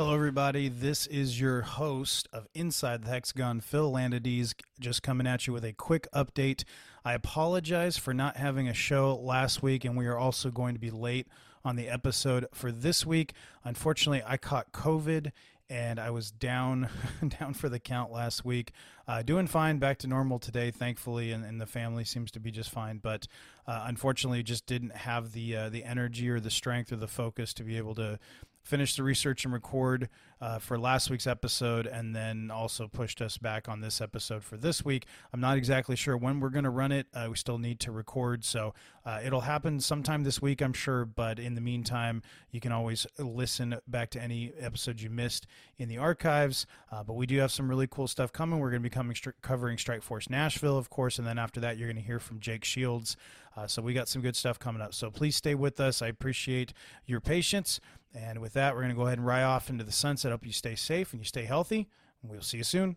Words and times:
Hello, 0.00 0.14
everybody. 0.14 0.70
This 0.70 1.06
is 1.08 1.38
your 1.38 1.60
host 1.60 2.26
of 2.32 2.48
Inside 2.54 3.02
the 3.02 3.10
Hexagon, 3.10 3.60
Phil 3.60 3.92
Landades, 3.92 4.54
just 4.80 5.02
coming 5.02 5.26
at 5.26 5.46
you 5.46 5.52
with 5.52 5.62
a 5.62 5.74
quick 5.74 6.08
update. 6.14 6.64
I 7.04 7.12
apologize 7.12 7.98
for 7.98 8.14
not 8.14 8.38
having 8.38 8.66
a 8.66 8.72
show 8.72 9.14
last 9.14 9.62
week, 9.62 9.84
and 9.84 9.98
we 9.98 10.06
are 10.06 10.16
also 10.16 10.50
going 10.50 10.72
to 10.72 10.80
be 10.80 10.90
late 10.90 11.26
on 11.66 11.76
the 11.76 11.90
episode 11.90 12.46
for 12.54 12.72
this 12.72 13.04
week. 13.04 13.34
Unfortunately, 13.62 14.22
I 14.26 14.38
caught 14.38 14.72
COVID 14.72 15.32
and 15.68 16.00
I 16.00 16.08
was 16.08 16.30
down 16.30 16.88
down 17.38 17.52
for 17.52 17.68
the 17.68 17.78
count 17.78 18.10
last 18.10 18.42
week. 18.42 18.72
Uh, 19.06 19.20
doing 19.20 19.46
fine, 19.46 19.78
back 19.78 19.98
to 19.98 20.06
normal 20.06 20.38
today, 20.38 20.70
thankfully, 20.70 21.30
and, 21.30 21.44
and 21.44 21.60
the 21.60 21.66
family 21.66 22.04
seems 22.04 22.30
to 22.32 22.40
be 22.40 22.50
just 22.50 22.70
fine. 22.70 22.98
But 22.98 23.26
uh, 23.66 23.84
unfortunately, 23.84 24.42
just 24.42 24.64
didn't 24.64 24.96
have 24.96 25.32
the 25.32 25.56
uh, 25.56 25.68
the 25.68 25.84
energy 25.84 26.30
or 26.30 26.40
the 26.40 26.50
strength 26.50 26.90
or 26.90 26.96
the 26.96 27.06
focus 27.06 27.52
to 27.54 27.64
be 27.64 27.76
able 27.76 27.94
to 27.96 28.18
finish 28.62 28.96
the 28.96 29.02
research 29.02 29.44
and 29.44 29.52
record 29.52 30.08
uh, 30.40 30.58
for 30.58 30.78
last 30.78 31.10
week's 31.10 31.26
episode, 31.26 31.86
and 31.86 32.16
then 32.16 32.50
also 32.50 32.88
pushed 32.88 33.20
us 33.20 33.36
back 33.36 33.68
on 33.68 33.80
this 33.80 34.00
episode 34.00 34.42
for 34.42 34.56
this 34.56 34.84
week. 34.84 35.04
I'm 35.32 35.40
not 35.40 35.58
exactly 35.58 35.96
sure 35.96 36.16
when 36.16 36.40
we're 36.40 36.50
going 36.50 36.64
to 36.64 36.70
run 36.70 36.92
it. 36.92 37.06
Uh, 37.12 37.26
we 37.30 37.36
still 37.36 37.58
need 37.58 37.78
to 37.80 37.92
record, 37.92 38.44
so 38.44 38.72
uh, 39.04 39.20
it'll 39.22 39.42
happen 39.42 39.80
sometime 39.80 40.24
this 40.24 40.40
week, 40.40 40.62
I'm 40.62 40.72
sure. 40.72 41.04
But 41.04 41.38
in 41.38 41.54
the 41.54 41.60
meantime, 41.60 42.22
you 42.50 42.60
can 42.60 42.72
always 42.72 43.06
listen 43.18 43.76
back 43.86 44.10
to 44.10 44.22
any 44.22 44.52
episodes 44.58 45.02
you 45.02 45.10
missed 45.10 45.46
in 45.78 45.88
the 45.88 45.98
archives. 45.98 46.66
Uh, 46.90 47.02
but 47.02 47.14
we 47.14 47.26
do 47.26 47.38
have 47.38 47.52
some 47.52 47.68
really 47.68 47.86
cool 47.86 48.08
stuff 48.08 48.32
coming. 48.32 48.58
We're 48.60 48.70
going 48.70 48.82
to 48.82 48.88
be 48.88 48.94
coming 48.94 49.16
covering 49.42 49.76
Strikeforce 49.76 50.30
Nashville, 50.30 50.78
of 50.78 50.88
course, 50.88 51.18
and 51.18 51.26
then 51.26 51.38
after 51.38 51.60
that, 51.60 51.76
you're 51.76 51.88
going 51.88 51.96
to 51.96 52.02
hear 52.02 52.20
from 52.20 52.40
Jake 52.40 52.64
Shields. 52.64 53.16
Uh, 53.60 53.66
so 53.66 53.82
we 53.82 53.92
got 53.92 54.08
some 54.08 54.22
good 54.22 54.34
stuff 54.34 54.58
coming 54.58 54.80
up. 54.80 54.94
So 54.94 55.10
please 55.10 55.36
stay 55.36 55.54
with 55.54 55.80
us. 55.80 56.00
I 56.00 56.06
appreciate 56.06 56.72
your 57.04 57.20
patience. 57.20 57.78
And 58.14 58.40
with 58.40 58.54
that, 58.54 58.74
we're 58.74 58.80
going 58.80 58.92
to 58.92 58.96
go 58.96 59.06
ahead 59.06 59.18
and 59.18 59.26
ride 59.26 59.42
off 59.42 59.68
into 59.68 59.84
the 59.84 59.92
sunset. 59.92 60.30
Hope 60.30 60.46
you 60.46 60.52
stay 60.52 60.74
safe 60.74 61.12
and 61.12 61.20
you 61.20 61.26
stay 61.26 61.44
healthy. 61.44 61.88
And 62.22 62.30
we'll 62.30 62.40
see 62.40 62.58
you 62.58 62.64
soon. 62.64 62.96